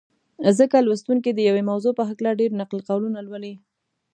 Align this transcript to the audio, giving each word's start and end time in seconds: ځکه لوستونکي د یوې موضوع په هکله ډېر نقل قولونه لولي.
ځکه 0.59 0.77
لوستونکي 0.87 1.29
د 1.33 1.39
یوې 1.49 1.63
موضوع 1.71 1.93
په 1.99 2.03
هکله 2.09 2.31
ډېر 2.39 2.51
نقل 2.61 2.79
قولونه 2.89 3.19
لولي. 3.27 3.53